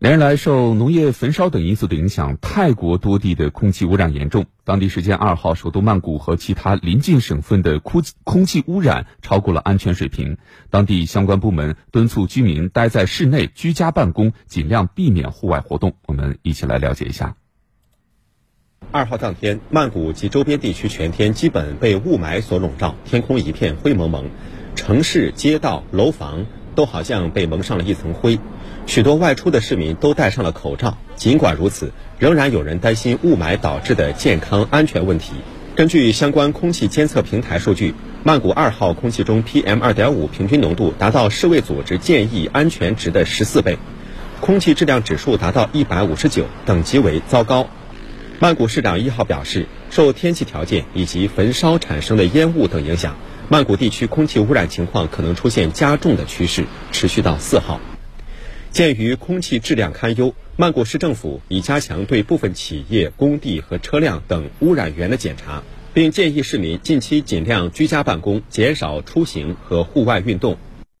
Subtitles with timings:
[0.00, 4.46] 连日来，受农业焚烧等因素的影响，泰国多地的空气污染严重。
[4.64, 10.38] 当地时间二号，首都曼谷和其他邻近省份的空空气污染超过了安全水平。
[10.70, 15.92] 当地相关部门敦促居民待在室内居家办公，尽量避免户外活动。
[16.06, 17.36] 我们一起来了解一下。
[18.92, 24.30] 二号当天，曼谷及周边地区全天基本被雾霾所笼罩，天空一片灰蒙蒙，
[24.74, 28.38] 城市、街道、楼房都好像被蒙上了一层灰。
[28.86, 35.34] 许多外出的市民都戴上了口罩，尽管如此，仍然有人担心雾霾导致的健康安全问题。
[35.76, 37.94] 根据相关空气监测平台数据，
[38.24, 43.78] 曼谷二号空气中 PM 二点五平均浓度达到世卫组织建议安全值的十四倍，
[44.40, 47.68] 空气质量指数达到一百五十九，等级为糟糕。
[48.40, 53.16] 曼谷市长一号表示，受天气条件以及焚烧产生的烟雾等影响，
[53.52, 57.80] 曼谷地区空气污染情况可能出现加重的趋势，持续到四号。
[58.70, 70.56] 鉴于空气质量堪忧，曼谷市政府已加强对部分企业、工地和车辆等污染源的检查，并建议市民近期尽量居家办公，减少出行和户外运动。